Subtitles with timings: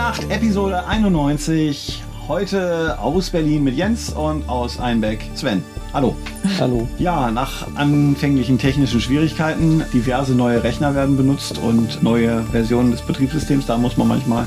[0.00, 2.02] Nacht, Episode 91.
[2.26, 5.62] Heute aus Berlin mit Jens und aus Einbeck Sven.
[5.92, 6.16] Hallo.
[6.58, 6.88] Hallo.
[6.98, 13.66] Ja, nach anfänglichen technischen Schwierigkeiten, diverse neue Rechner werden benutzt und neue Versionen des Betriebssystems.
[13.66, 14.46] Da muss man manchmal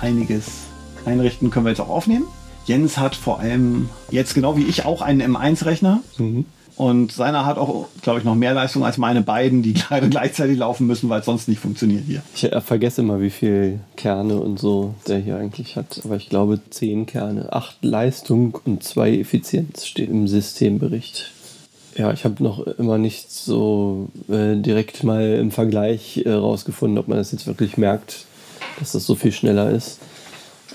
[0.00, 0.64] einiges
[1.06, 2.24] einrichten, können wir jetzt auch aufnehmen.
[2.64, 6.00] Jens hat vor allem jetzt genau wie ich auch einen M1-Rechner.
[6.18, 6.46] Mhm.
[6.80, 9.74] Und seiner hat auch, glaube ich, noch mehr Leistung als meine beiden, die
[10.10, 12.22] gleichzeitig laufen müssen, weil es sonst nicht funktioniert hier.
[12.34, 16.00] Ich äh, vergesse immer, wie viel Kerne und so der hier eigentlich hat.
[16.04, 21.32] Aber ich glaube, zehn Kerne, acht Leistung und zwei Effizienz steht im Systembericht.
[21.98, 27.18] Ja, ich habe noch immer nicht so äh, direkt mal im Vergleich äh, ob man
[27.18, 28.24] das jetzt wirklich merkt,
[28.78, 29.98] dass das so viel schneller ist.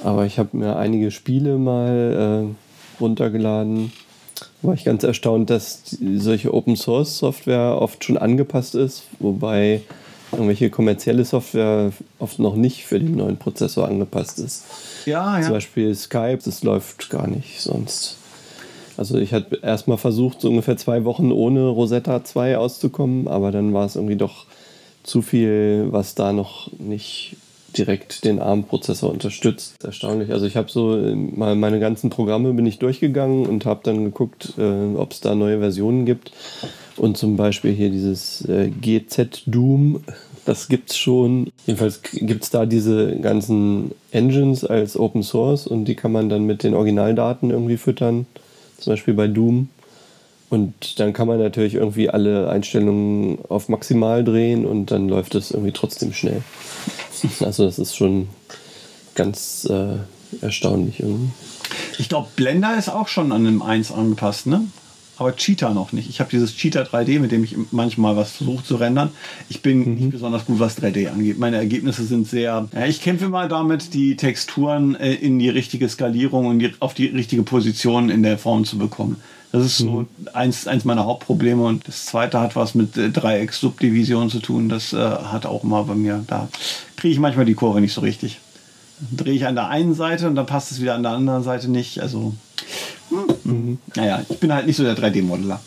[0.03, 3.91] Aber ich habe mir einige Spiele mal äh, runtergeladen
[4.61, 9.81] war ich ganz erstaunt, dass solche Open Source Software oft schon angepasst ist, wobei
[10.31, 14.63] irgendwelche kommerzielle Software oft noch nicht für den neuen Prozessor angepasst ist.
[15.05, 15.43] Ja, ja.
[15.43, 18.17] Zum Beispiel Skype, das läuft gar nicht sonst.
[18.97, 23.73] Also ich hatte erstmal versucht, so ungefähr zwei Wochen ohne Rosetta 2 auszukommen, aber dann
[23.73, 24.45] war es irgendwie doch
[25.03, 27.35] zu viel, was da noch nicht
[27.77, 29.75] direkt den ARM-Prozessor unterstützt.
[29.83, 30.31] Erstaunlich.
[30.31, 34.03] Also ich habe so äh, mal meine ganzen Programme bin ich durchgegangen und habe dann
[34.03, 36.31] geguckt, äh, ob es da neue Versionen gibt.
[36.97, 40.03] Und zum Beispiel hier dieses äh, GZ Doom,
[40.45, 41.51] das gibt's schon.
[41.65, 46.45] Jedenfalls gibt es da diese ganzen Engines als Open Source und die kann man dann
[46.45, 48.27] mit den Originaldaten irgendwie füttern.
[48.77, 49.69] Zum Beispiel bei Doom.
[50.49, 55.51] Und dann kann man natürlich irgendwie alle Einstellungen auf maximal drehen und dann läuft es
[55.51, 56.43] irgendwie trotzdem schnell.
[57.41, 58.29] Also das ist schon
[59.15, 59.97] ganz äh,
[60.41, 61.31] erstaunlich irgendwie.
[61.97, 64.65] Ich glaube, Blender ist auch schon an dem 1 angepasst, ne?
[65.17, 66.09] Aber Cheetah noch nicht.
[66.09, 69.11] Ich habe dieses Cheetah 3D, mit dem ich manchmal was versuche zu rendern.
[69.49, 69.95] Ich bin mhm.
[69.95, 71.39] nicht besonders gut, was 3D angeht.
[71.39, 72.67] Meine Ergebnisse sind sehr.
[72.73, 76.93] Ja, ich kämpfe mal damit, die Texturen äh, in die richtige Skalierung und die, auf
[76.93, 79.17] die richtige Position in der Form zu bekommen.
[79.51, 80.07] Das ist so mhm.
[80.33, 81.63] eins, eins meiner Hauptprobleme.
[81.63, 84.67] Und das zweite hat was mit äh, Dreiecks-Subdivision zu tun.
[84.67, 86.49] Das äh, hat auch mal bei mir, da
[86.97, 88.39] kriege ich manchmal die Kurve nicht so richtig.
[88.99, 91.43] Dann drehe ich an der einen Seite und dann passt es wieder an der anderen
[91.43, 92.01] Seite nicht.
[92.01, 92.33] Also,
[93.43, 93.77] mhm.
[93.95, 95.59] naja, ich bin halt nicht so der 3D-Modeler.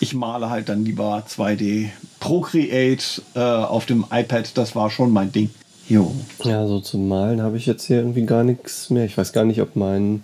[0.00, 1.88] Ich male halt dann lieber 2D.
[2.20, 5.50] Procreate äh, auf dem iPad, das war schon mein Ding.
[5.88, 6.12] Jo.
[6.44, 9.06] Ja, so zum Malen habe ich jetzt hier irgendwie gar nichts mehr.
[9.06, 10.22] Ich weiß gar nicht, ob mein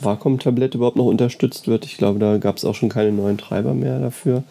[0.00, 1.84] Wacom-Tablett überhaupt noch unterstützt wird.
[1.84, 4.42] Ich glaube, da gab es auch schon keine neuen Treiber mehr dafür.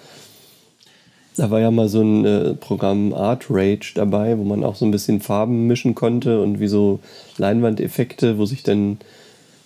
[1.36, 4.86] Da war ja mal so ein äh, Programm Art Rage dabei, wo man auch so
[4.86, 7.00] ein bisschen Farben mischen konnte und wie so
[7.38, 9.00] Leinwandeffekte, wo sich dann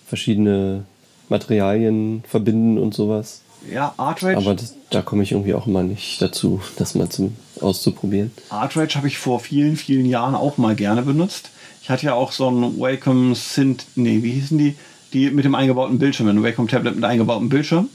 [0.08, 0.84] verschiedene
[1.28, 3.42] Materialien verbinden und sowas.
[3.70, 4.36] Ja, Art Rage.
[4.36, 8.30] Aber das, da komme ich irgendwie auch immer nicht dazu, das mal zum, auszuprobieren.
[8.50, 11.50] Art Rage habe ich vor vielen, vielen Jahren auch mal gerne benutzt.
[11.82, 14.76] Ich hatte ja auch so ein Wacom Synth, nee, wie hießen die?
[15.12, 17.88] die mit dem eingebauten Bildschirm, ein Wacom Tablet mit eingebautem Bildschirm.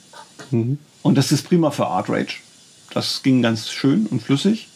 [0.52, 0.80] Mhm.
[1.02, 2.38] Und das ist prima für Art Rage.
[2.94, 4.68] Das ging ganz schön und flüssig.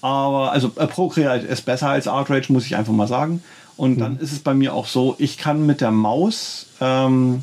[0.00, 3.42] Aber also äh, Procreate ist besser als Art Rage, muss ich einfach mal sagen.
[3.82, 3.98] Und mhm.
[3.98, 7.42] dann ist es bei mir auch so, ich kann mit der Maus ähm,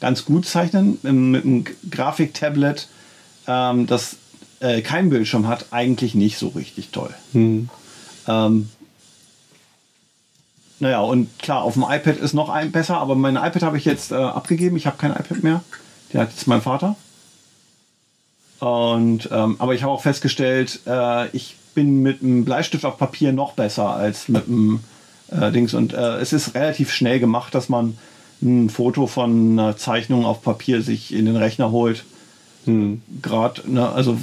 [0.00, 1.00] ganz gut zeichnen.
[1.02, 2.86] Mit einem Grafiktablet,
[3.48, 4.14] ähm, das
[4.60, 7.12] äh, kein Bildschirm hat, eigentlich nicht so richtig toll.
[7.32, 7.68] Mhm.
[8.28, 8.68] Ähm,
[10.78, 13.84] naja, und klar, auf dem iPad ist noch ein besser, aber mein iPad habe ich
[13.84, 14.76] jetzt äh, abgegeben.
[14.76, 15.64] Ich habe kein iPad mehr.
[16.12, 16.94] Der hat jetzt mein Vater.
[18.60, 23.32] Und, ähm, aber ich habe auch festgestellt, äh, ich bin mit einem Bleistift auf Papier
[23.32, 24.84] noch besser als mit einem
[25.38, 25.74] äh, Dings.
[25.74, 27.96] Und äh, es ist relativ schnell gemacht, dass man
[28.42, 32.04] ein Foto von einer Zeichnung auf Papier sich in den Rechner holt.
[32.64, 33.02] Hm.
[33.22, 34.16] Gerade, ne, also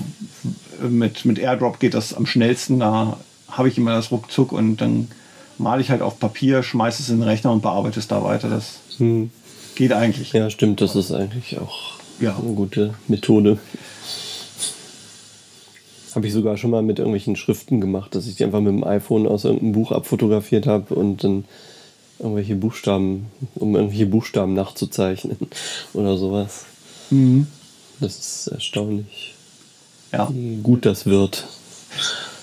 [0.88, 2.80] mit, mit AirDrop geht das am schnellsten.
[2.80, 3.18] Da
[3.50, 5.10] habe ich immer das ruckzuck und dann
[5.58, 8.50] male ich halt auf Papier, schmeiße es in den Rechner und bearbeite es da weiter.
[8.50, 9.32] Das hm.
[9.76, 10.34] geht eigentlich.
[10.34, 12.36] Ja, stimmt, das ist eigentlich auch ja.
[12.38, 13.58] eine gute Methode.
[16.16, 18.84] Habe ich sogar schon mal mit irgendwelchen Schriften gemacht, dass ich die einfach mit dem
[18.84, 21.46] iPhone aus irgendeinem Buch abfotografiert habe und dann
[22.20, 25.38] irgendwelche Buchstaben, um irgendwelche Buchstaben nachzuzeichnen
[25.94, 26.66] oder sowas.
[27.10, 27.48] Mhm.
[28.00, 29.36] Das ist erstaunlich,
[30.12, 30.30] ja.
[30.32, 31.48] wie gut das wird.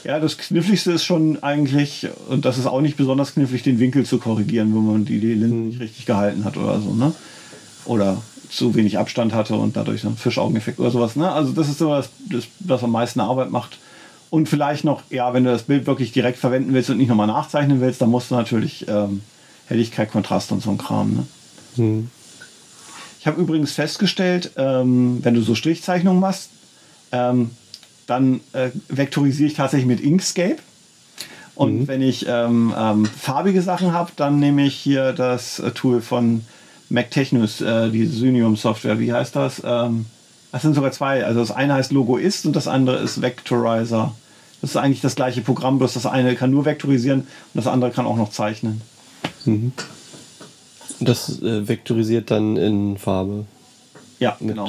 [0.05, 4.05] Ja, das Kniffligste ist schon eigentlich, und das ist auch nicht besonders knifflig, den Winkel
[4.07, 7.13] zu korrigieren, wenn man die, die Linsen nicht richtig gehalten hat oder so, ne?
[7.87, 11.31] Oder zu wenig Abstand hatte und dadurch so ein Fischaugeneffekt oder sowas, ne?
[11.31, 13.79] Also das ist so das, das, was am meisten Arbeit macht.
[14.31, 17.29] Und vielleicht noch, ja, wenn du das Bild wirklich direkt verwenden willst und nicht nochmal
[17.29, 19.23] nachzeichnen willst, dann musst du natürlich ähm,
[19.67, 21.27] Helligkeit, Kontrast und so ein Kram, ne?
[21.77, 22.11] Hm.
[23.21, 26.51] Ich habe übrigens festgestellt, ähm, wenn du so Strichzeichnungen machst,
[27.11, 27.51] ähm,
[28.07, 30.59] dann äh, vektorisiere ich tatsächlich mit Inkscape.
[31.57, 31.89] Und mhm.
[31.89, 36.43] wenn ich ähm, ähm, farbige Sachen habe, dann nehme ich hier das äh, Tool von
[36.89, 38.99] Mac Technus, äh, die Synium Software.
[38.99, 39.63] Wie heißt das?
[39.65, 40.07] Ähm,
[40.53, 41.25] das sind sogar zwei.
[41.25, 44.15] Also das eine heißt Logoist und das andere ist Vectorizer.
[44.61, 47.91] Das ist eigentlich das gleiche Programm, bloß das eine kann nur vektorisieren und das andere
[47.91, 48.81] kann auch noch zeichnen.
[49.45, 49.73] Mhm.
[51.01, 53.45] Das äh, vektorisiert dann in Farbe.
[54.19, 54.69] Ja, genau.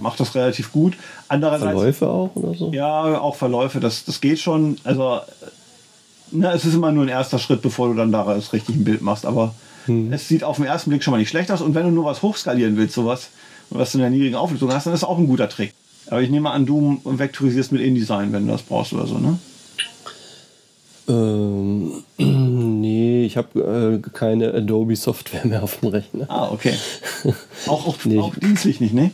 [0.00, 0.94] Macht das relativ gut.
[1.28, 2.72] Andererseits, Verläufe auch oder so?
[2.72, 3.80] Ja, auch Verläufe.
[3.80, 4.78] Das, das geht schon.
[4.82, 5.20] Also,
[6.30, 9.02] na, es ist immer nur ein erster Schritt, bevor du dann daraus richtig ein Bild
[9.02, 9.26] machst.
[9.26, 9.54] Aber
[9.86, 10.12] hm.
[10.12, 11.60] es sieht auf den ersten Blick schon mal nicht schlecht aus.
[11.60, 13.28] Und wenn du nur was hochskalieren willst, sowas,
[13.70, 15.72] was du in der niedrigen Auflösung hast, dann ist das auch ein guter Trick.
[16.08, 19.38] Aber ich nehme an, du vektorisierst mit InDesign, wenn du das brauchst oder so, ne?
[21.08, 26.26] Ähm, nee, ich habe äh, keine Adobe-Software mehr auf dem Rechner.
[26.28, 26.74] Ah, okay.
[27.66, 29.10] Auch, auch, nee, auch dienstlich nicht, ne?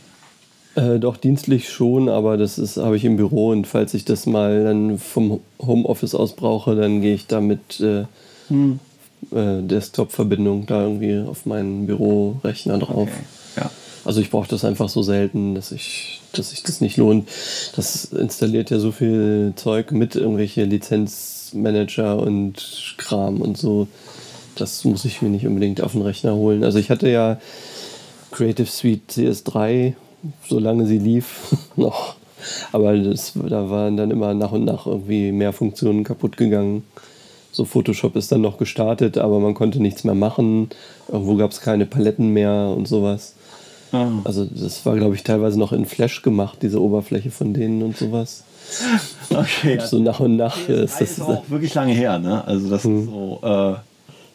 [0.75, 4.63] Äh, doch, dienstlich schon, aber das habe ich im Büro und falls ich das mal
[4.63, 8.05] dann vom Homeoffice aus brauche, dann gehe ich da mit äh,
[8.47, 8.79] hm.
[9.31, 13.09] Äh, Desktop-Verbindung da irgendwie auf meinen Bürorechner drauf.
[13.09, 13.57] Okay.
[13.57, 13.71] Ja.
[14.05, 17.27] Also ich brauche das einfach so selten, dass ich, dass sich das nicht lohnt.
[17.75, 23.87] Das installiert ja so viel Zeug mit irgendwelche Lizenzmanager und Kram und so.
[24.55, 26.63] Das muss ich mir nicht unbedingt auf den Rechner holen.
[26.63, 27.39] Also ich hatte ja
[28.31, 29.93] Creative Suite CS3,
[30.47, 32.15] solange sie lief, noch.
[32.71, 36.83] Aber das, da waren dann immer nach und nach irgendwie mehr Funktionen kaputt gegangen.
[37.57, 40.69] So Photoshop ist dann noch gestartet, aber man konnte nichts mehr machen.
[41.11, 43.33] Irgendwo gab es keine Paletten mehr und sowas.
[43.91, 44.09] Ah.
[44.25, 47.97] Also das war, glaube ich, teilweise noch in Flash gemacht, diese Oberfläche von denen und
[47.97, 48.43] sowas.
[49.29, 49.79] Okay.
[49.83, 51.11] so nach und nach okay, ist das.
[51.11, 52.45] ist auch wirklich lange her, ne?
[52.45, 52.99] Also das hm.
[52.99, 53.39] ist so.
[53.41, 53.75] Äh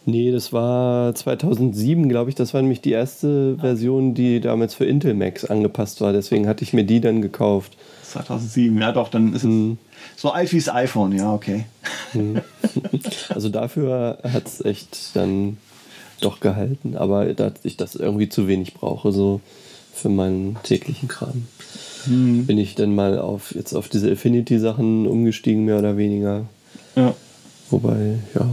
[0.04, 2.36] Nee, das war 2007, glaube ich.
[2.36, 6.12] Das war nämlich die erste Version, die damals für Intel Macs angepasst war.
[6.12, 7.76] Deswegen hatte ich mir die dann gekauft.
[8.02, 9.78] 2007, ja doch, dann ist hm.
[10.14, 11.64] es so alt wie das iPhone, ja, okay.
[12.12, 12.40] Hm.
[13.28, 15.56] Also dafür hat es echt dann
[16.20, 19.40] doch gehalten, aber da ich das irgendwie zu wenig brauche, so
[19.92, 21.46] für meinen täglichen Kram.
[22.04, 22.46] Hm.
[22.46, 26.46] Bin ich dann mal auf jetzt auf diese Affinity-Sachen umgestiegen, mehr oder weniger.
[26.96, 27.14] Ja.
[27.70, 28.46] Wobei, ja,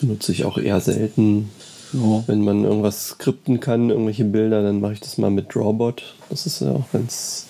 [0.00, 1.50] benutze ich auch eher selten.
[1.92, 2.24] Ja.
[2.26, 6.14] Wenn man irgendwas skripten kann, irgendwelche Bilder, dann mache ich das mal mit Drawbot.
[6.30, 7.46] Das ist ja auch ganz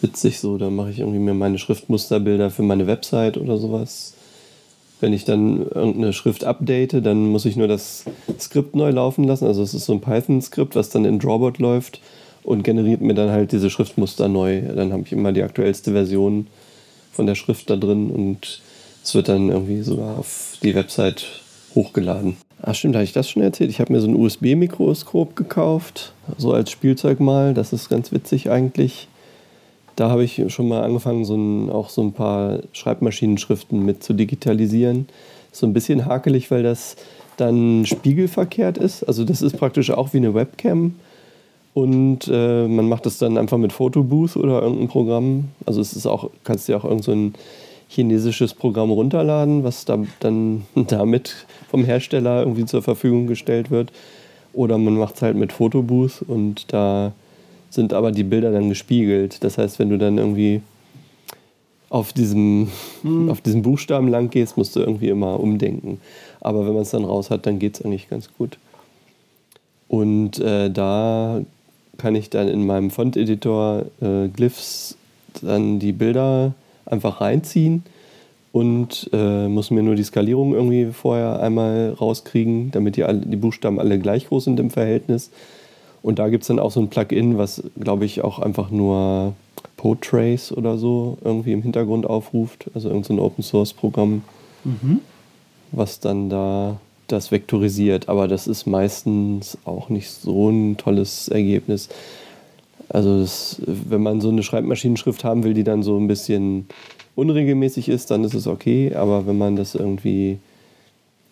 [0.00, 0.58] witzig so.
[0.58, 4.14] Da mache ich irgendwie mir meine Schriftmusterbilder für meine Website oder sowas.
[5.00, 8.04] Wenn ich dann irgendeine Schrift update, dann muss ich nur das
[8.38, 9.46] Skript neu laufen lassen.
[9.46, 12.00] Also es ist so ein Python-Skript, was dann in Drawbot läuft
[12.42, 14.62] und generiert mir dann halt diese Schriftmuster neu.
[14.62, 16.48] Dann habe ich immer die aktuellste Version
[17.12, 18.60] von der Schrift da drin und
[19.02, 21.26] es wird dann irgendwie sogar auf die Website
[21.74, 22.36] hochgeladen.
[22.62, 23.70] Ach stimmt, habe ich das schon erzählt?
[23.70, 27.54] Ich habe mir so ein USB-Mikroskop gekauft, so als Spielzeug mal.
[27.54, 29.08] Das ist ganz witzig eigentlich
[30.00, 34.14] da habe ich schon mal angefangen, so ein, auch so ein paar Schreibmaschinenschriften mit zu
[34.14, 35.06] digitalisieren.
[35.52, 36.96] So ein bisschen hakelig, weil das
[37.36, 39.04] dann spiegelverkehrt ist.
[39.04, 40.94] Also das ist praktisch auch wie eine Webcam.
[41.74, 45.48] Und äh, man macht das dann einfach mit Photobooth oder irgendein Programm.
[45.66, 47.12] Also es ist auch, kannst du ja auch irgend so
[47.90, 53.92] chinesisches Programm runterladen, was da, dann damit vom Hersteller irgendwie zur Verfügung gestellt wird.
[54.52, 57.12] Oder man macht es halt mit Photobooth und da
[57.68, 59.44] sind aber die Bilder dann gespiegelt.
[59.44, 60.60] Das heißt, wenn du dann irgendwie
[61.88, 62.68] auf diesem,
[63.02, 63.28] hm.
[63.28, 66.00] auf diesem Buchstaben lang gehst, musst du irgendwie immer umdenken.
[66.40, 68.58] Aber wenn man es dann raus hat, dann geht es eigentlich ganz gut.
[69.88, 71.42] Und äh, da
[71.98, 74.96] kann ich dann in meinem Font-Editor äh, Glyphs
[75.42, 76.54] dann die Bilder
[76.90, 77.82] einfach reinziehen
[78.52, 83.78] und äh, muss mir nur die Skalierung irgendwie vorher einmal rauskriegen, damit die, die Buchstaben
[83.78, 85.30] alle gleich groß sind im Verhältnis.
[86.02, 89.34] Und da gibt es dann auch so ein Plugin, was, glaube ich, auch einfach nur
[89.76, 92.70] Potrace oder so irgendwie im Hintergrund aufruft.
[92.74, 94.22] Also irgendein so Open-Source-Programm,
[94.64, 95.00] mhm.
[95.72, 98.08] was dann da das vektorisiert.
[98.08, 101.88] Aber das ist meistens auch nicht so ein tolles Ergebnis.
[102.90, 106.66] Also das, wenn man so eine Schreibmaschinenschrift haben will, die dann so ein bisschen
[107.14, 108.94] unregelmäßig ist, dann ist es okay.
[108.94, 110.38] Aber wenn man das irgendwie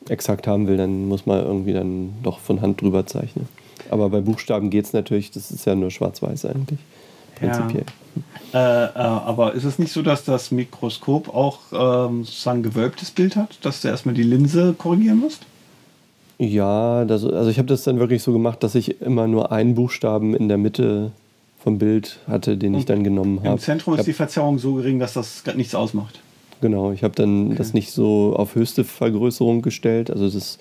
[0.08, 3.48] exakt haben will, dann muss man irgendwie dann doch von Hand drüber zeichnen.
[3.90, 6.78] Aber bei Buchstaben geht es natürlich, das ist ja nur schwarz-weiß eigentlich.
[7.34, 7.84] Prinzipiell.
[8.52, 8.86] Ja.
[8.86, 13.36] Äh, äh, aber ist es nicht so, dass das Mikroskop auch ähm, sozusagen gewölbtes Bild
[13.36, 15.42] hat, dass du erstmal die Linse korrigieren musst?
[16.38, 19.74] Ja, das, also ich habe das dann wirklich so gemacht, dass ich immer nur einen
[19.74, 21.12] Buchstaben in der Mitte
[21.68, 23.50] vom Bild hatte, den Und ich dann genommen habe.
[23.50, 26.18] Im Zentrum ist die Verzerrung so gering, dass das nichts ausmacht.
[26.62, 27.56] Genau, ich habe dann okay.
[27.58, 30.10] das nicht so auf höchste Vergrößerung gestellt.
[30.10, 30.58] Also das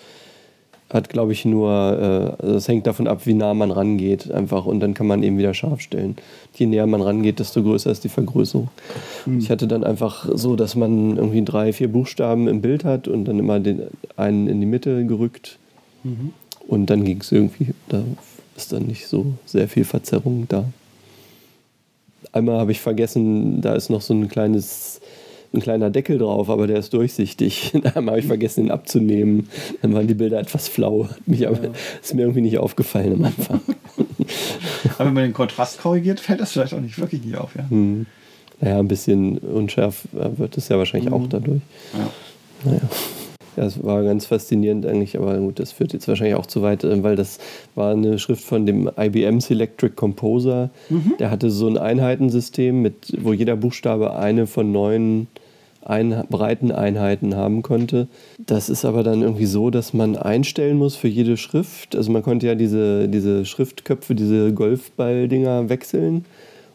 [0.89, 4.81] hat, glaube ich, nur, äh, das hängt davon ab, wie nah man rangeht einfach und
[4.81, 6.17] dann kann man eben wieder scharf stellen.
[6.55, 8.67] Je näher man rangeht, desto größer ist die Vergrößerung.
[9.25, 9.39] Mhm.
[9.39, 13.23] Ich hatte dann einfach so, dass man irgendwie drei, vier Buchstaben im Bild hat und
[13.25, 13.83] dann immer den
[14.17, 15.57] einen in die Mitte gerückt
[16.03, 16.33] mhm.
[16.67, 18.03] und dann ging es irgendwie, da
[18.57, 20.65] ist dann nicht so sehr viel Verzerrung da.
[22.31, 25.00] Einmal habe ich vergessen, da ist noch so ein kleines
[25.53, 27.74] ein kleiner Deckel drauf, aber der ist durchsichtig.
[27.81, 29.50] Da habe ich vergessen, ihn abzunehmen.
[29.81, 31.07] Dann waren die Bilder etwas flau.
[31.25, 31.72] Mich aber, ja.
[32.01, 33.62] Ist mir irgendwie nicht aufgefallen am Anfang.
[34.98, 37.55] aber wenn man den Kontrast korrigiert, fällt das vielleicht auch nicht wirklich nicht auf.
[37.55, 37.69] Ja?
[37.69, 38.05] Hm.
[38.60, 41.15] Naja, ein bisschen unschärf wird es ja wahrscheinlich mhm.
[41.15, 41.62] auch dadurch.
[41.93, 42.10] Ja.
[42.65, 42.81] Naja.
[43.57, 46.83] Ja, es war ganz faszinierend eigentlich, aber gut, das führt jetzt wahrscheinlich auch zu weit,
[46.83, 47.39] äh, weil das
[47.73, 50.69] war eine Schrift von dem IBM Selectric Composer.
[50.89, 51.13] Mhm.
[51.19, 55.27] Der hatte so ein Einheitensystem, mit, wo jeder Buchstabe eine von neun
[55.83, 58.07] ein, breiten Einheiten haben konnte.
[58.37, 61.95] Das ist aber dann irgendwie so, dass man einstellen muss für jede Schrift.
[61.95, 66.25] Also man konnte ja diese, diese Schriftköpfe, diese Golfball-Dinger wechseln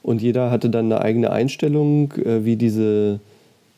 [0.02, 3.20] und jeder hatte dann eine eigene Einstellung, äh, wie diese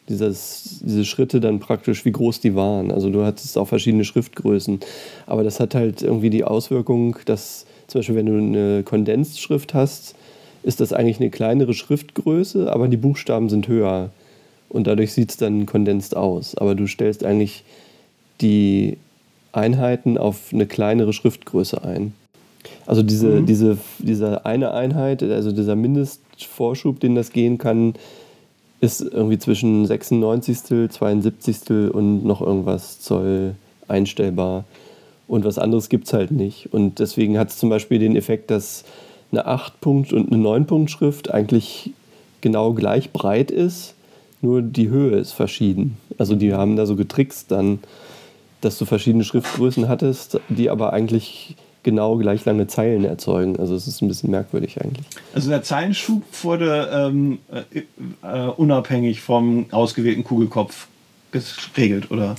[0.09, 2.91] dieses, diese Schritte dann praktisch, wie groß die waren.
[2.91, 4.81] Also du hattest auch verschiedene Schriftgrößen.
[5.27, 10.15] Aber das hat halt irgendwie die Auswirkung, dass zum Beispiel, wenn du eine Kondensschrift hast,
[10.63, 14.11] ist das eigentlich eine kleinere Schriftgröße, aber die Buchstaben sind höher.
[14.69, 16.57] Und dadurch sieht es dann kondensiert aus.
[16.57, 17.65] Aber du stellst eigentlich
[18.41, 18.97] die
[19.53, 22.13] Einheiten auf eine kleinere Schriftgröße ein.
[22.87, 23.47] Also diese, mhm.
[23.47, 27.95] diese, diese eine Einheit, also dieser Mindestvorschub, den das gehen kann,
[28.85, 33.55] ist irgendwie zwischen 96, 72 und noch irgendwas Zoll
[33.89, 34.65] einstellbar.
[35.27, 36.73] Und was anderes gibt es halt nicht.
[36.73, 38.85] Und deswegen hat es zum Beispiel den Effekt, dass
[39.33, 41.93] eine 8-Punkt- und eine 9-Punkt-Schrift eigentlich
[42.43, 43.95] genau gleich breit ist,
[44.43, 45.97] nur die Höhe ist verschieden.
[46.19, 47.79] Also die haben da so getrickst dann,
[48.61, 53.59] dass du verschiedene Schriftgrößen hattest, die aber eigentlich genau gleich lange Zeilen erzeugen.
[53.59, 55.07] Also es ist ein bisschen merkwürdig eigentlich.
[55.33, 57.83] Also der Zeilenschub wurde ähm, äh,
[58.23, 60.89] äh, unabhängig vom ausgewählten Kugelkopf
[61.31, 62.35] geregelt, oder?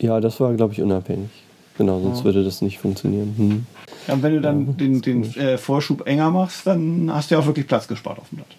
[0.00, 1.30] Ja, das war, glaube ich, unabhängig.
[1.78, 2.24] Genau, sonst ja.
[2.24, 3.34] würde das nicht funktionieren.
[3.36, 3.66] Hm.
[4.06, 7.34] Ja, und wenn du dann ja, den, den äh, Vorschub enger machst, dann hast du
[7.34, 8.56] ja auch wirklich Platz gespart auf dem Blatt.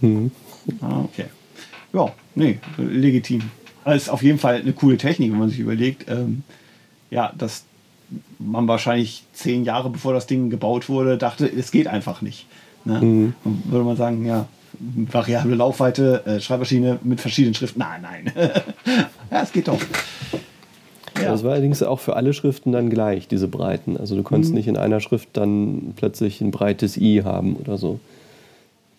[0.00, 0.30] Hm.
[0.80, 1.26] Ah, okay.
[1.92, 3.42] Ja, nee, legitim.
[3.84, 6.42] Das ist auf jeden Fall eine coole Technik, wenn man sich überlegt, ähm,
[7.10, 7.64] ja, dass
[8.38, 12.46] man wahrscheinlich zehn Jahre bevor das Ding gebaut wurde, dachte, es geht einfach nicht.
[12.84, 13.00] Ne?
[13.00, 13.34] Mhm.
[13.64, 14.46] würde man sagen, ja,
[14.78, 17.80] variable Laufweite, äh, Schreibmaschine mit verschiedenen Schriften.
[17.80, 18.32] Nein, nein.
[19.30, 19.80] ja, es geht doch.
[21.16, 21.32] Ja.
[21.32, 23.96] Das war allerdings auch für alle Schriften dann gleich, diese Breiten.
[23.96, 24.58] Also du konntest mhm.
[24.58, 27.98] nicht in einer Schrift dann plötzlich ein breites I haben oder so.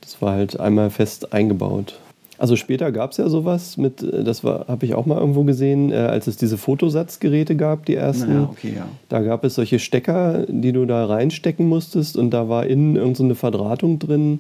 [0.01, 1.99] Das war halt einmal fest eingebaut.
[2.39, 5.91] Also später gab es ja sowas mit, äh, das habe ich auch mal irgendwo gesehen,
[5.91, 8.33] äh, als es diese Fotosatzgeräte gab, die ersten.
[8.33, 8.87] Naja, okay, ja.
[9.09, 13.33] Da gab es solche Stecker, die du da reinstecken musstest und da war innen irgendeine
[13.33, 14.39] so Verdrahtung drin,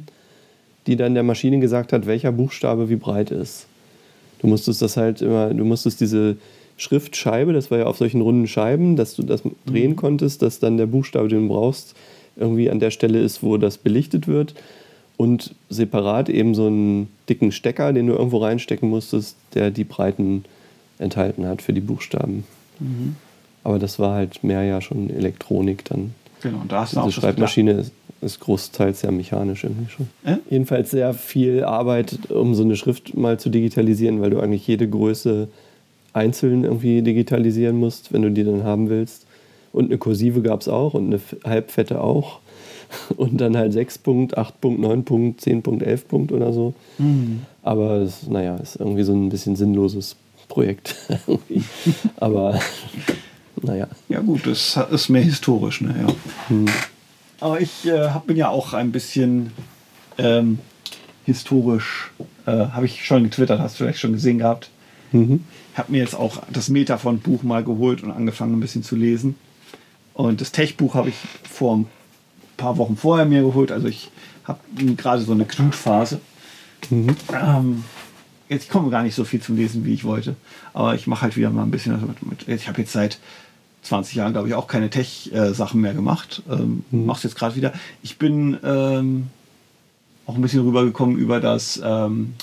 [0.87, 3.67] die dann der Maschine gesagt hat, welcher Buchstabe wie breit ist.
[4.39, 6.37] Du musstest das halt immer, du musstest diese
[6.77, 9.95] Schriftscheibe, das war ja auf solchen runden Scheiben, dass du das drehen mhm.
[9.97, 11.95] konntest, dass dann der Buchstabe, den du brauchst,
[12.37, 14.55] irgendwie an der Stelle ist, wo das belichtet wird
[15.19, 20.45] und separat eben so einen dicken Stecker, den du irgendwo reinstecken musstest, der die Breiten
[20.97, 22.45] enthalten hat für die Buchstaben.
[22.79, 23.17] Mhm.
[23.65, 26.13] Aber das war halt mehr ja schon Elektronik dann.
[26.41, 30.07] Genau, da hast du Diese auch Schreibmaschine ist, ist, großteils ja mechanisch irgendwie schon.
[30.23, 30.37] Äh?
[30.49, 34.87] Jedenfalls sehr viel Arbeit, um so eine Schrift mal zu digitalisieren, weil du eigentlich jede
[34.87, 35.49] Größe
[36.13, 39.25] einzeln irgendwie digitalisieren musst, wenn du die dann haben willst.
[39.73, 42.39] Und eine Kursive gab es auch und eine Halbfette auch.
[43.17, 46.73] und dann halt 6 Punkt, 8 Punkt, 9 Punkt, 10 Punkt, 11 Punkt oder so.
[46.97, 47.41] Mhm.
[47.63, 50.15] Aber das, naja, ist irgendwie so ein bisschen sinnloses
[50.47, 50.95] Projekt.
[52.17, 52.59] Aber
[53.61, 53.87] naja.
[54.07, 55.95] Ja gut, das ist mehr historisch, ne?
[56.07, 56.55] Ja.
[56.55, 56.65] Mhm.
[57.39, 59.51] Aber ich äh, bin ja auch ein bisschen
[60.17, 60.59] ähm,
[61.25, 62.11] historisch,
[62.45, 64.69] äh, habe ich schon getwittert, hast du vielleicht schon gesehen gehabt.
[65.11, 65.43] Mhm.
[65.75, 69.35] Habe mir jetzt auch das Metafont-Buch mal geholt und angefangen ein bisschen zu lesen.
[70.13, 71.15] Und das Tech-Buch habe ich
[71.49, 71.87] vor ein
[72.59, 73.71] paar Wochen vorher mir geholt.
[73.71, 74.11] Also ich
[74.43, 74.59] habe
[74.95, 76.19] gerade so eine Knutphase.
[76.89, 77.15] Mhm.
[77.33, 77.83] Ähm,
[78.49, 80.35] jetzt komme gar nicht so viel zum Lesen, wie ich wollte.
[80.73, 82.15] Aber ich mache halt wieder mal ein bisschen.
[82.21, 83.19] Mit, ich habe jetzt seit
[83.83, 86.43] 20 Jahren, glaube ich, auch keine Tech-Sachen mehr gemacht.
[86.49, 87.05] Ähm, mhm.
[87.05, 87.73] Mache es jetzt gerade wieder.
[88.03, 89.27] Ich bin ähm,
[90.25, 92.33] auch ein bisschen rübergekommen über das ähm,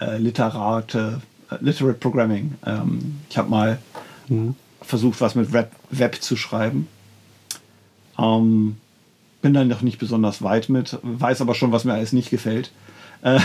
[0.00, 2.54] äh, Literate, äh, Literate Programming.
[2.64, 3.78] Ähm, ich habe mal
[4.28, 4.54] mhm.
[4.80, 6.88] versucht, was mit Web, Web zu schreiben.
[8.18, 8.76] Ähm,
[9.42, 12.70] bin da noch nicht besonders weit mit, weiß aber schon, was mir alles nicht gefällt.
[13.22, 13.40] Äh,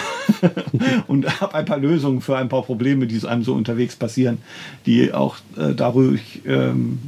[1.07, 4.37] und habe ein paar Lösungen für ein paar Probleme, die einem so unterwegs passieren,
[4.85, 6.99] die auch äh, dadurch ähm,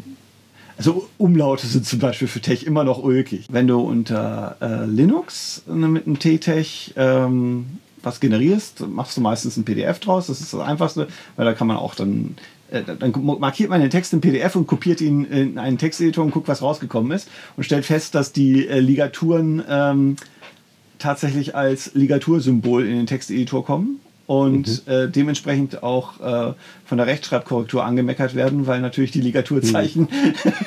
[0.77, 3.45] also Umlaute sind zum Beispiel für Tech immer noch ulkig.
[3.49, 9.57] Wenn du unter äh, Linux ne, mit einem T-Tech ähm, was generierst, machst du meistens
[9.57, 10.27] ein PDF draus.
[10.27, 12.35] Das ist das Einfachste, weil da kann man auch dann
[12.71, 16.47] dann markiert man den Text im PDF und kopiert ihn in einen Texteditor und guckt,
[16.47, 20.15] was rausgekommen ist und stellt fest, dass die äh, Ligaturen ähm,
[20.97, 24.91] tatsächlich als Ligatursymbol in den Texteditor kommen und mhm.
[24.91, 26.53] äh, dementsprechend auch äh,
[26.85, 30.07] von der Rechtschreibkorrektur angemeckert werden, weil natürlich die Ligaturzeichen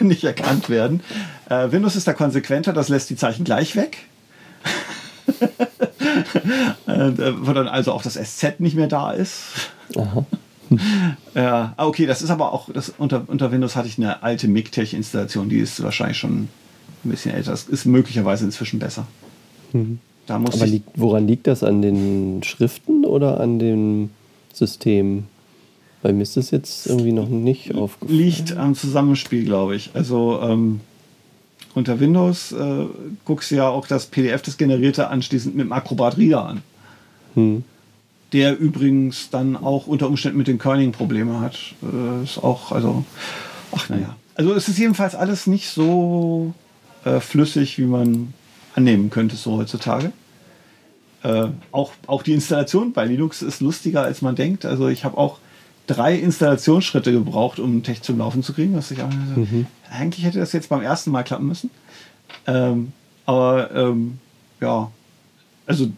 [0.00, 0.06] mhm.
[0.06, 1.00] nicht erkannt werden.
[1.48, 3.98] Äh, Windows ist da konsequenter, das lässt die Zeichen gleich weg.
[6.86, 9.70] Äh, wo dann also auch das SZ nicht mehr da ist.
[9.94, 10.24] Aha.
[11.34, 14.48] ja, ah, okay, das ist aber auch, das, unter, unter Windows hatte ich eine alte
[14.48, 16.48] MIGTech-Installation, die ist wahrscheinlich schon
[17.04, 17.50] ein bisschen älter.
[17.50, 19.06] Das ist möglicherweise inzwischen besser.
[19.72, 19.98] Mhm.
[20.26, 21.62] Da muss Aber liegt, woran liegt das?
[21.62, 24.10] An den Schriften oder an dem
[24.52, 25.24] System?
[26.02, 28.18] Bei mir ist das jetzt irgendwie noch nicht aufgefallen.
[28.18, 29.90] Liegt am Zusammenspiel, glaube ich.
[29.94, 30.80] Also ähm,
[31.74, 32.84] unter Windows äh,
[33.24, 36.62] guckst du ja auch das PDF, das generierte, anschließend mit dem Acrobat Reader an.
[37.34, 37.64] Hm.
[38.32, 41.58] Der übrigens dann auch unter Umständen mit den Kerning Probleme hat.
[41.82, 43.04] Äh, ist auch, also,
[43.72, 44.16] ach naja.
[44.34, 46.54] Also es ist jedenfalls alles nicht so
[47.04, 48.34] äh, flüssig, wie man
[48.74, 50.12] annehmen könntest so heutzutage.
[51.22, 54.64] Äh, auch, auch die Installation bei Linux ist lustiger, als man denkt.
[54.64, 55.38] Also ich habe auch
[55.88, 58.76] drei Installationsschritte gebraucht, um Tech zum Laufen zu kriegen.
[58.76, 59.66] Was ich auch, mhm.
[59.90, 61.70] Eigentlich hätte das jetzt beim ersten Mal klappen müssen.
[62.46, 62.92] Ähm,
[63.26, 64.18] aber ähm,
[64.60, 64.90] ja,
[65.68, 65.90] also äh,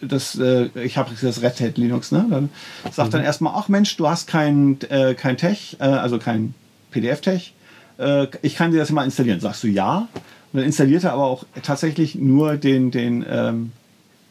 [0.00, 2.26] das, äh, ich habe das Red Hat Linux, ne?
[2.30, 2.50] Dann
[2.92, 3.12] sagt mhm.
[3.12, 6.54] dann erstmal, ach Mensch, du hast kein, äh, kein Tech, äh, also kein
[6.90, 7.54] PDF-Tech.
[7.98, 9.40] Äh, ich kann dir das mal installieren.
[9.40, 10.08] Sagst du ja?
[10.52, 13.72] Und dann installiert er aber auch tatsächlich nur den, den ähm,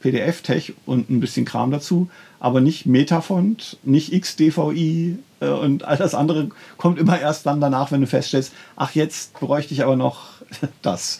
[0.02, 6.14] PDF-Tech und ein bisschen Kram dazu, aber nicht Metafont, nicht XDVI äh, und all das
[6.14, 10.28] andere kommt immer erst dann danach, wenn du feststellst, ach, jetzt bräuchte ich aber noch
[10.82, 11.20] das.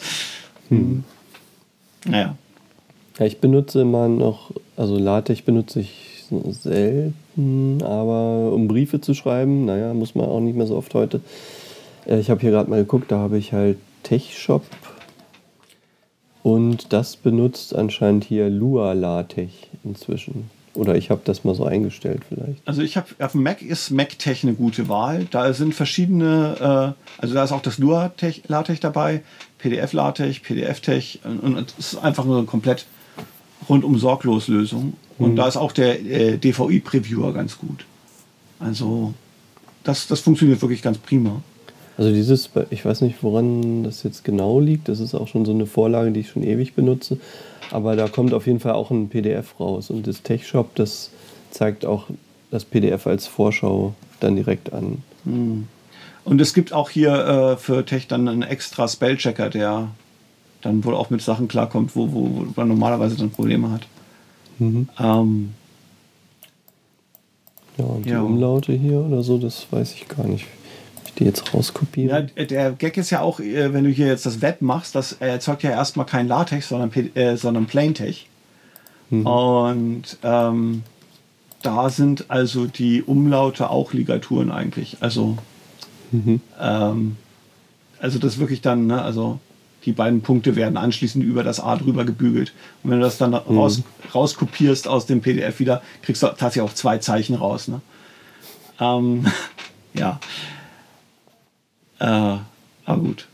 [0.70, 1.04] Hm.
[2.06, 2.36] Naja.
[3.20, 9.66] Ja, ich benutze immer noch, also LaTeX benutze ich selten, aber um Briefe zu schreiben,
[9.66, 11.22] naja, muss man auch nicht mehr so oft heute.
[12.08, 14.64] Äh, ich habe hier gerade mal geguckt, da habe ich halt TechShop
[16.42, 20.50] und das benutzt anscheinend hier Lua LaTeX inzwischen.
[20.76, 22.68] Oder ich habe das mal so eingestellt vielleicht.
[22.68, 25.28] Also ich habe auf dem Mac ist MacTech eine gute Wahl.
[25.30, 28.12] Da sind verschiedene, äh, also da ist auch das Lua
[28.48, 29.22] LaTeX dabei,
[29.60, 32.88] PDF LaTeX, PDF Tech und es ist einfach eine komplett
[33.70, 34.94] rundum sorglos Lösung.
[35.18, 35.36] Und mhm.
[35.36, 37.86] da ist auch der äh, DVI Previewer ganz gut.
[38.60, 39.14] Also
[39.84, 41.42] das, das funktioniert wirklich ganz prima.
[41.98, 44.90] Also dieses, ich weiß nicht, woran das jetzt genau liegt.
[44.90, 47.18] Das ist auch schon so eine Vorlage, die ich schon ewig benutze.
[47.72, 49.90] Aber da kommt auf jeden Fall auch ein PDF raus.
[49.90, 51.12] Und das TechShop, das
[51.52, 52.08] zeigt auch
[52.50, 55.04] das PDF als Vorschau dann direkt an.
[55.26, 55.68] Hm.
[56.26, 59.90] Und es gibt auch hier äh, für Tech dann einen extra Spellchecker, der
[60.64, 63.88] dann wohl auch mit Sachen klarkommt, wo, wo, wo man normalerweise dann Probleme hat.
[64.60, 64.90] Mhm.
[65.00, 65.54] Ähm,
[67.78, 68.22] ja, und die ja.
[68.22, 70.46] Umlaute hier oder so, das weiß ich gar nicht
[71.18, 72.32] die jetzt rauskopieren?
[72.36, 75.14] Ja, der Gag ist ja auch, äh, wenn du hier jetzt das Web machst, das
[75.14, 78.26] erzeugt ja erstmal kein LaTeX, sondern, äh, sondern Plaintext.
[79.10, 79.26] Mhm.
[79.26, 80.84] Und ähm,
[81.62, 84.98] da sind also die Umlaute auch Ligaturen eigentlich.
[85.02, 85.38] Also,
[86.12, 86.42] mhm.
[86.60, 87.18] ähm,
[88.00, 89.40] also das wirklich dann, ne, also
[89.86, 92.54] die beiden Punkte werden anschließend über das A drüber gebügelt.
[92.84, 93.58] Und wenn du das dann mhm.
[93.58, 93.82] raus,
[94.14, 97.68] rauskopierst aus dem PDF wieder, kriegst du tatsächlich auch zwei Zeichen raus.
[97.68, 97.82] Ne?
[98.80, 99.26] Ähm,
[99.94, 100.20] ja.
[102.00, 102.38] Äh,
[102.86, 103.28] aber gut.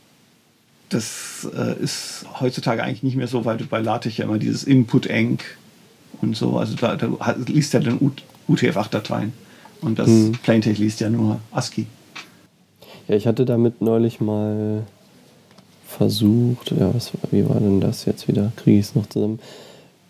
[0.89, 4.63] Das äh, ist heutzutage eigentlich nicht mehr so, weil du bei LaTeX ja immer dieses
[4.63, 5.43] Input-Enc
[6.21, 7.99] und so, also da, da liest ja dann
[8.47, 9.33] UTF-8-Dateien.
[9.81, 10.31] Und das hm.
[10.43, 11.85] Plaintext liest ja nur ASCII.
[13.07, 14.83] Ja, ich hatte damit neulich mal
[15.99, 18.53] versucht, ja, was, wie war denn das jetzt wieder?
[18.55, 19.39] Kriege ich es noch zusammen?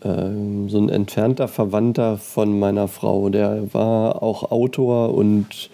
[0.04, 5.72] Ähm, so ein entfernter Verwandter von meiner Frau, der war auch Autor und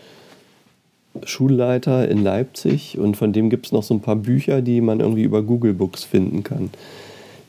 [1.26, 5.02] Schulleiter in Leipzig und von dem gibt es noch so ein paar Bücher, die man
[5.02, 6.70] irgendwie über Google Books finden kann.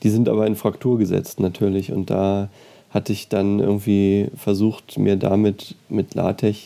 [0.03, 2.49] Die sind aber in Fraktur gesetzt natürlich und da
[2.89, 6.59] hatte ich dann irgendwie versucht, mir damit mit LaTeX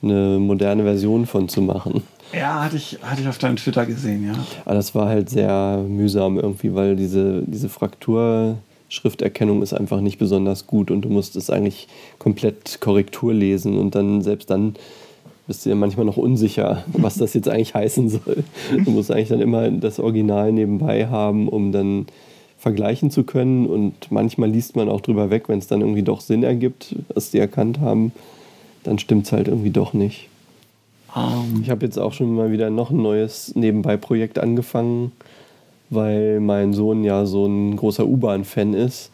[0.00, 2.02] eine moderne Version von zu machen.
[2.32, 4.34] Ja, hatte ich, hatte ich auf deinem Twitter gesehen, ja.
[4.64, 10.66] Aber das war halt sehr mühsam irgendwie, weil diese, diese Fraktur-Schrifterkennung ist einfach nicht besonders
[10.66, 11.88] gut und du musst es eigentlich
[12.18, 14.74] komplett Korrektur lesen und dann selbst dann
[15.46, 18.44] bist du dir manchmal noch unsicher, was das jetzt eigentlich heißen soll.
[18.84, 22.06] Du musst eigentlich dann immer das Original nebenbei haben, um dann
[22.58, 23.66] vergleichen zu können.
[23.66, 27.30] Und manchmal liest man auch drüber weg, wenn es dann irgendwie doch Sinn ergibt, was
[27.30, 28.12] die erkannt haben,
[28.84, 30.28] dann stimmt es halt irgendwie doch nicht.
[31.14, 31.22] Um.
[31.22, 31.60] Ähm.
[31.62, 35.12] Ich habe jetzt auch schon mal wieder noch ein neues Nebenbei-Projekt angefangen,
[35.90, 39.10] weil mein Sohn ja so ein großer U-Bahn-Fan ist.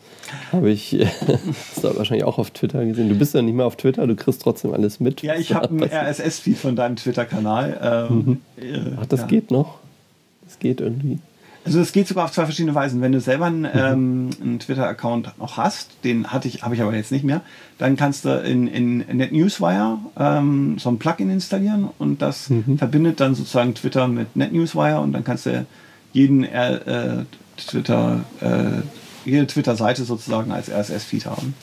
[0.52, 0.90] Habe ich
[1.26, 3.08] das hast wahrscheinlich auch auf Twitter gesehen.
[3.08, 5.22] Du bist ja nicht mehr auf Twitter, du kriegst trotzdem alles mit.
[5.22, 8.08] Ja, ich habe einen RSS-Feed von deinem Twitter-Kanal.
[8.10, 8.40] Ähm, mhm.
[8.56, 9.26] Äh, Ach, das ja.
[9.26, 9.78] geht noch.
[10.44, 11.18] Das geht irgendwie.
[11.64, 13.00] Also es geht sogar auf zwei verschiedene Weisen.
[13.00, 13.70] Wenn du selber einen, mhm.
[13.74, 17.40] ähm, einen Twitter-Account noch hast, den hatte ich, habe ich aber jetzt nicht mehr,
[17.78, 22.76] dann kannst du in, in NetNewsWire ähm, so ein Plugin installieren und das mhm.
[22.76, 25.66] verbindet dann sozusagen Twitter mit NetNewsWire und dann kannst du
[26.12, 27.24] jeden äh,
[27.56, 28.82] Twitter, äh,
[29.24, 31.54] jede Twitter-Seite sozusagen als RSS-Feed haben.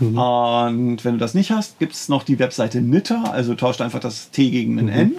[0.00, 0.18] Mhm.
[0.18, 4.00] Und wenn du das nicht hast, gibt es noch die Webseite Nitter, also tauscht einfach
[4.00, 4.92] das T gegen ein mhm.
[4.92, 5.12] N.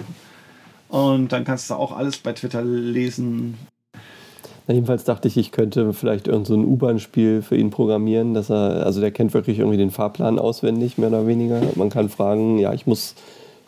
[0.88, 3.58] Und dann kannst du auch alles bei Twitter lesen,
[4.72, 8.84] jedenfalls dachte ich, ich könnte vielleicht irgend so ein U-Bahn-Spiel für ihn programmieren, dass er,
[8.84, 11.60] also der kennt wirklich irgendwie den Fahrplan auswendig, mehr oder weniger.
[11.76, 13.14] Man kann fragen, ja, ich muss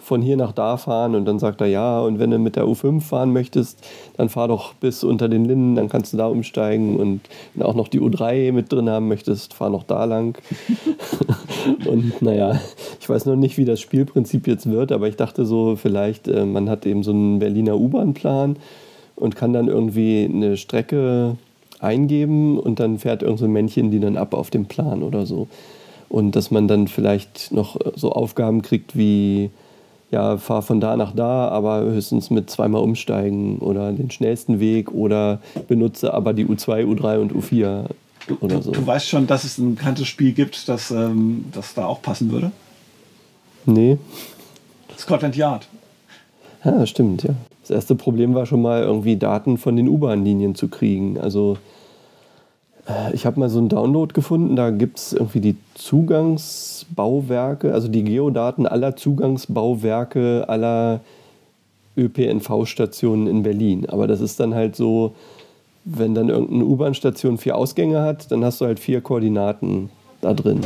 [0.02, 2.64] von hier nach da fahren und dann sagt er ja und wenn du mit der
[2.64, 3.78] U5 fahren möchtest,
[4.16, 7.20] dann fahr doch bis unter den Linden, dann kannst du da umsteigen und
[7.54, 10.36] wenn du auch noch die U3 mit drin haben möchtest, fahr noch da lang.
[11.86, 12.60] und naja,
[13.00, 16.44] ich weiß noch nicht, wie das Spielprinzip jetzt wird, aber ich dachte so, vielleicht, äh,
[16.44, 18.56] man hat eben so einen Berliner U-Bahn-Plan
[19.16, 21.36] und kann dann irgendwie eine Strecke
[21.80, 25.26] eingeben und dann fährt irgend so ein Männchen die dann ab auf dem Plan oder
[25.26, 25.48] so.
[26.08, 29.50] Und dass man dann vielleicht noch so Aufgaben kriegt wie,
[30.10, 34.92] ja, fahr von da nach da, aber höchstens mit zweimal umsteigen oder den schnellsten Weg
[34.92, 37.86] oder benutze aber die U2, U3 und U4
[38.40, 38.72] oder so.
[38.72, 42.02] Du, du weißt schon, dass es ein bekanntes Spiel gibt, das, ähm, das da auch
[42.02, 42.52] passen würde?
[43.64, 43.98] Nee.
[44.98, 45.66] Scotland Yard.
[46.64, 47.34] Ja, stimmt, ja.
[47.62, 51.18] Das erste Problem war schon mal irgendwie Daten von den U-Bahn-Linien zu kriegen.
[51.18, 51.56] Also
[52.88, 57.88] äh, ich habe mal so einen Download gefunden, da gibt es irgendwie die Zugangsbauwerke, also
[57.88, 61.00] die Geodaten aller Zugangsbauwerke aller
[61.96, 63.86] ÖPNV-Stationen in Berlin.
[63.88, 65.14] Aber das ist dann halt so,
[65.84, 70.60] wenn dann irgendeine U-Bahn-Station vier Ausgänge hat, dann hast du halt vier Koordinaten da drin.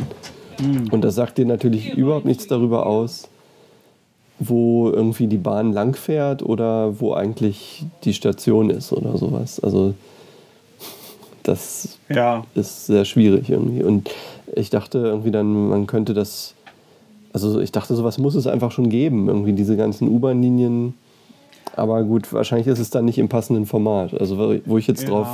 [0.61, 0.89] Mhm.
[0.91, 3.29] Und das sagt dir natürlich überhaupt nichts darüber aus,
[4.39, 9.61] wo irgendwie die Bahn langfährt oder wo eigentlich die Station ist oder sowas.
[9.61, 9.95] Also
[11.43, 12.45] das ja.
[12.55, 13.83] ist sehr schwierig irgendwie.
[13.83, 14.11] Und
[14.55, 16.55] ich dachte irgendwie dann, man könnte das,
[17.33, 20.95] also ich dachte, sowas muss es einfach schon geben, irgendwie diese ganzen U-Bahn-Linien.
[21.75, 24.19] Aber gut, wahrscheinlich ist es dann nicht im passenden Format.
[24.19, 25.09] Also wo ich jetzt ja.
[25.09, 25.29] drauf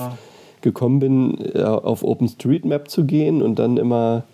[0.61, 4.25] gekommen bin, äh, auf OpenStreetMap zu gehen und dann immer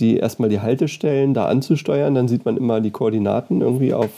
[0.00, 2.14] die erstmal die Haltestellen da anzusteuern.
[2.14, 4.10] Dann sieht man immer die Koordinaten irgendwie auf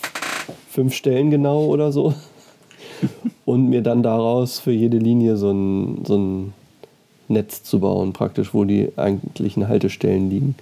[0.71, 2.15] fünf Stellen genau oder so.
[3.45, 6.55] Und mir dann daraus für jede Linie so ein, so ein
[7.29, 10.55] Netz zu bauen, praktisch, wo die eigentlichen Haltestellen liegen.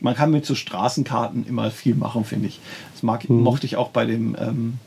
[0.00, 2.60] Man kann mit so Straßenkarten immer viel machen, finde ich.
[2.92, 3.42] Das mag, mhm.
[3.42, 4.78] mochte ich auch bei dem, ähm,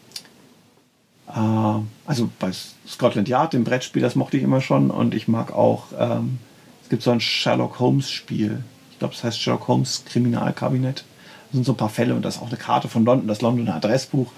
[1.27, 2.51] äh, also bei
[2.87, 4.89] Scotland Yard, dem Brettspiel, das mochte ich immer schon.
[4.89, 6.39] Und ich mag auch, ähm,
[6.83, 8.63] es gibt so ein Sherlock Holmes Spiel,
[9.01, 10.97] glaube, es heißt Sherlock Holmes Kriminalkabinett.
[10.97, 13.41] Das sind so ein paar Fälle und das ist auch eine Karte von London, das
[13.41, 14.31] Londoner Adressbuch.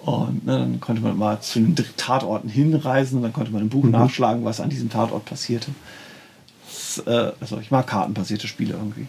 [0.00, 3.68] Und ne, dann konnte man mal zu den Tatorten hinreisen und dann konnte man im
[3.68, 3.92] Buch mhm.
[3.92, 5.70] nachschlagen, was an diesem Tatort passierte.
[6.66, 9.06] Das, äh, also ich mag kartenbasierte Spiele irgendwie.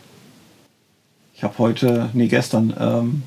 [1.33, 3.23] Ich habe heute, nee, gestern ähm,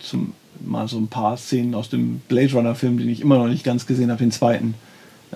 [0.00, 3.48] zum, mal so ein paar Szenen aus dem Blade Runner Film, den ich immer noch
[3.48, 4.74] nicht ganz gesehen habe, den zweiten,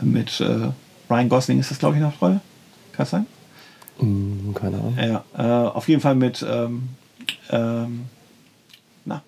[0.00, 0.70] mit äh,
[1.11, 2.40] Ryan Gosling ist das, glaube ich, noch Rolle.
[2.92, 3.26] Kann das sein?
[3.98, 4.98] Hm, keine Ahnung.
[4.98, 6.44] Ja, äh, auf jeden Fall mit.
[6.48, 6.88] Ähm,
[7.50, 8.07] ähm,
[9.04, 9.22] na.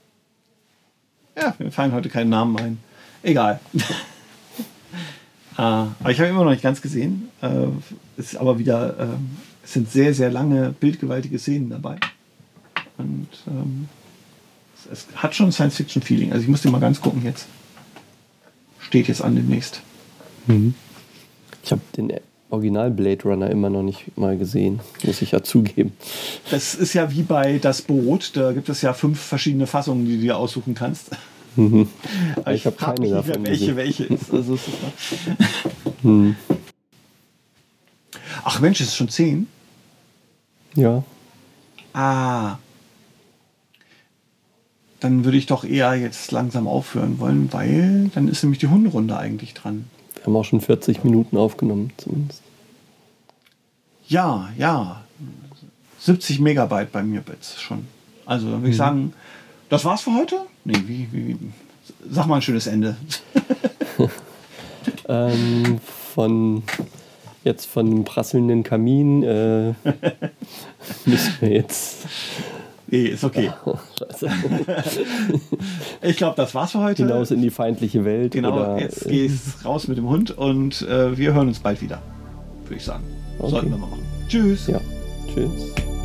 [1.37, 2.79] Ja, mir fallen heute keine Namen ein.
[3.23, 3.61] Egal.
[3.75, 7.29] äh, aber ich habe immer noch nicht ganz gesehen.
[7.43, 7.69] Äh,
[8.17, 8.99] ist aber wieder.
[8.99, 9.07] Äh,
[9.65, 11.97] es sind sehr, sehr lange, bildgewaltige Szenen dabei.
[12.99, 13.89] Und ähm,
[14.77, 16.33] es, es hat schon Science-Fiction-Feeling.
[16.33, 17.47] Also ich muss den mal ganz gucken jetzt.
[18.79, 19.83] Steht jetzt an demnächst.
[20.47, 20.75] Mhm.
[21.65, 22.09] Ich habe den
[22.51, 25.93] Original Blade Runner immer noch nicht mal gesehen, muss ich ja zugeben.
[26.51, 30.17] Das ist ja wie bei Das Boot, da gibt es ja fünf verschiedene Fassungen, die
[30.17, 31.11] du dir aussuchen kannst.
[31.57, 31.89] Mhm.
[32.47, 33.77] ich, ich habe keine davon welche gesehen.
[33.77, 34.33] welche ist.
[34.33, 34.59] Also
[36.03, 36.37] mhm.
[38.45, 39.49] Ach Mensch, ist es schon zehn?
[40.75, 41.03] Ja.
[41.95, 42.59] Ah.
[45.01, 49.17] Dann würde ich doch eher jetzt langsam aufhören wollen, weil dann ist nämlich die Hunderunde
[49.17, 49.87] eigentlich dran
[50.27, 52.43] haben auch schon 40 Minuten aufgenommen, zumindest.
[54.09, 55.03] Ja, ja.
[56.01, 57.87] 70 Megabyte bei mir jetzt schon.
[58.25, 58.79] Also dann würde ich mhm.
[58.79, 59.13] sagen,
[59.69, 60.43] das war's für heute?
[60.65, 61.39] Nee, wie, wie,
[62.11, 62.97] sag mal ein schönes Ende.
[65.09, 65.79] ähm,
[66.15, 66.63] von
[67.45, 69.69] jetzt von einem prasselnden Kamin äh,
[71.05, 72.07] müssen wir jetzt.
[72.89, 73.51] Nee, ist okay.
[76.03, 77.05] ich glaube, das war's für heute.
[77.05, 78.33] Hinaus in die feindliche Welt.
[78.33, 82.01] Genau, oder, jetzt gehst raus mit dem Hund und äh, wir hören uns bald wieder,
[82.65, 83.05] würde ich sagen.
[83.39, 83.51] Okay.
[83.51, 84.03] Sollten wir mal machen.
[84.29, 84.67] Tschüss.
[84.69, 84.81] Ja,
[85.33, 85.96] tschüss.